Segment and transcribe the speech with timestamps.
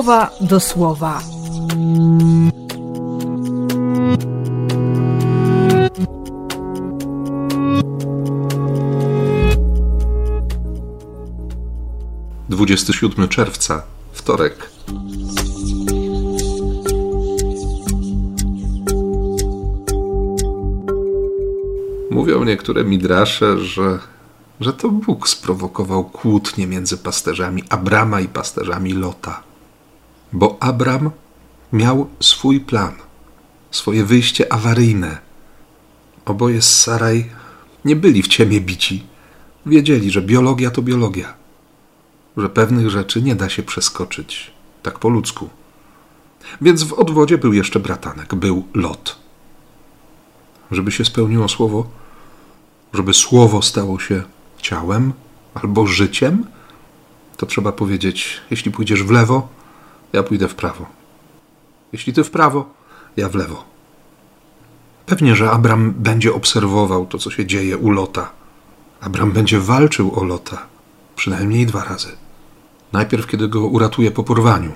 [0.00, 1.22] słowa do słowa.
[12.48, 13.82] Dwudziesty siódmy czerwca,
[14.12, 14.70] wtorek.
[22.10, 23.98] Mówią niektóre midrasze, że,
[24.60, 29.49] że to Bóg sprowokował kłótnię między pasterzami Abrama i pasterzami Lota.
[30.32, 31.10] Bo Abram
[31.72, 32.92] miał swój plan,
[33.70, 35.18] swoje wyjście awaryjne.
[36.24, 37.30] Oboje z Saraj
[37.84, 39.06] nie byli w ciemię bici.
[39.66, 41.34] Wiedzieli, że biologia to biologia,
[42.36, 45.50] że pewnych rzeczy nie da się przeskoczyć tak po ludzku.
[46.60, 49.18] Więc w odwodzie był jeszcze bratanek, był Lot.
[50.70, 51.90] Żeby się spełniło słowo,
[52.94, 54.22] żeby słowo stało się
[54.58, 55.12] ciałem
[55.54, 56.46] albo życiem,
[57.36, 59.48] to trzeba powiedzieć: jeśli pójdziesz w lewo,
[60.12, 60.86] ja pójdę w prawo.
[61.92, 62.74] Jeśli ty w prawo,
[63.16, 63.64] ja w lewo.
[65.06, 68.30] Pewnie, że Abram będzie obserwował to, co się dzieje u Lota.
[69.00, 70.66] Abram będzie walczył o Lota
[71.16, 72.16] przynajmniej dwa razy.
[72.92, 74.72] Najpierw, kiedy go uratuje po porwaniu,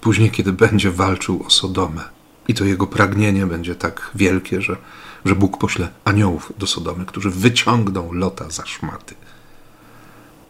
[0.00, 2.04] później, kiedy będzie walczył o Sodomę.
[2.48, 4.76] I to jego pragnienie będzie tak wielkie, że,
[5.24, 9.14] że Bóg pośle aniołów do Sodomy, którzy wyciągną Lota za szmaty.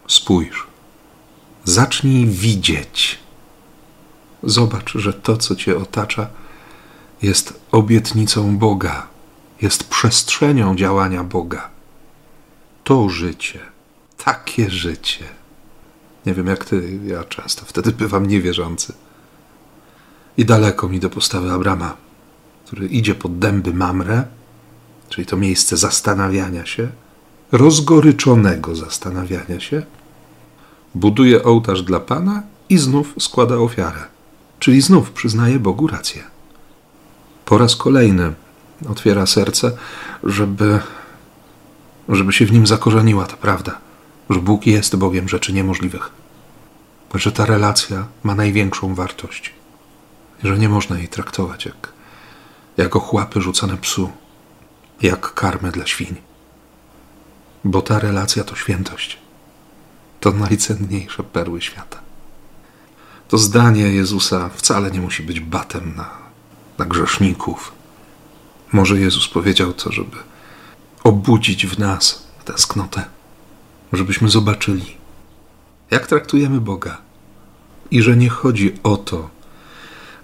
[0.07, 0.67] Spójrz,
[1.63, 3.19] zacznij widzieć.
[4.43, 6.27] Zobacz, że to, co cię otacza,
[7.21, 9.07] jest obietnicą Boga,
[9.61, 11.69] jest przestrzenią działania Boga.
[12.83, 13.59] To życie,
[14.25, 15.25] takie życie.
[16.25, 18.93] Nie wiem jak ty, ja często wtedy bywam niewierzący.
[20.37, 21.97] I daleko mi do postawy Abrama,
[22.65, 24.23] który idzie pod dęby Mamre,
[25.09, 26.89] czyli to miejsce zastanawiania się,
[27.51, 29.85] rozgoryczonego zastanawiania się,
[30.95, 33.99] buduje ołtarz dla Pana i znów składa ofiarę,
[34.59, 36.23] czyli znów przyznaje Bogu rację.
[37.45, 38.33] Po raz kolejny
[38.89, 39.71] otwiera serce,
[40.23, 40.79] żeby,
[42.09, 43.77] żeby się w nim zakorzeniła ta prawda,
[44.29, 46.09] że Bóg jest Bogiem rzeczy niemożliwych,
[47.13, 49.59] że ta relacja ma największą wartość
[50.43, 51.93] że nie można jej traktować jak,
[52.77, 54.11] jak ochłapy rzucone psu,
[55.01, 56.15] jak karmę dla świń.
[57.63, 59.17] Bo ta relacja to świętość.
[60.19, 61.99] To najcenniejsze perły świata.
[63.29, 66.09] To zdanie Jezusa wcale nie musi być batem na,
[66.77, 67.71] na grzeszników.
[68.71, 70.17] Może Jezus powiedział to, żeby
[71.03, 73.05] obudzić w nas tęsknotę,
[73.93, 74.97] żebyśmy zobaczyli,
[75.91, 76.97] jak traktujemy Boga
[77.91, 79.29] i że nie chodzi o to,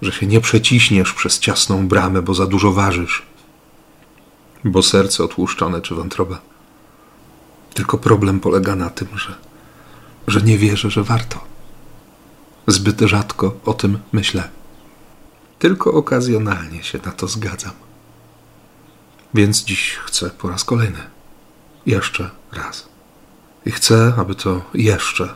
[0.02, 3.26] że się nie przeciśniesz przez ciasną bramę, bo za dużo ważysz,
[4.64, 6.42] bo serce otłuszczone czy wątroba.
[7.74, 9.36] Tylko problem polega na tym, że,
[10.28, 11.55] że nie wierzę, że warto.
[12.68, 14.50] Zbyt rzadko o tym myślę.
[15.59, 17.74] Tylko okazjonalnie się na to zgadzam.
[19.34, 21.00] Więc dziś chcę po raz kolejny.
[21.86, 22.90] Jeszcze raz.
[23.66, 25.36] I chcę, aby to jeszcze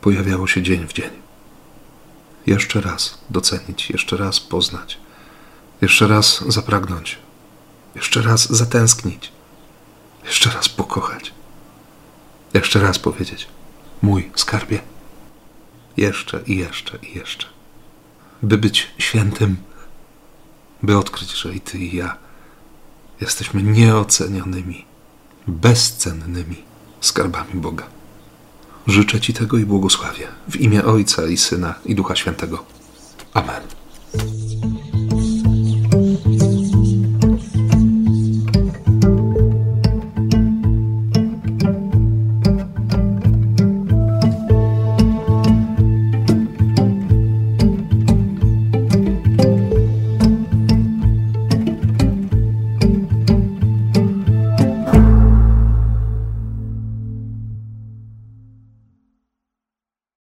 [0.00, 1.26] pojawiało się dzień w dzień
[2.46, 4.98] jeszcze raz docenić, jeszcze raz poznać,
[5.80, 7.18] jeszcze raz zapragnąć,
[7.94, 9.32] jeszcze raz zatęsknić,
[10.24, 11.32] jeszcze raz pokochać,
[12.54, 13.48] jeszcze raz powiedzieć:
[14.02, 14.95] Mój skarbie.
[15.96, 17.46] Jeszcze i jeszcze i jeszcze.
[18.42, 19.56] By być świętym,
[20.82, 22.16] by odkryć, że i ty i ja
[23.20, 24.84] jesteśmy nieocenionymi,
[25.46, 26.64] bezcennymi
[27.00, 27.86] skarbami Boga.
[28.86, 32.64] Życzę Ci tego i błogosławię w imię Ojca i Syna i Ducha Świętego.
[33.34, 33.62] Amen.